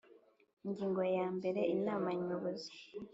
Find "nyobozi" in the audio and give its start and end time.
2.25-2.73